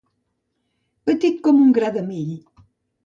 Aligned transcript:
Petit 1.09 1.37
com 1.49 1.61
un 1.67 1.77
gra 1.79 1.93
de 1.99 2.05
mill. 2.11 2.33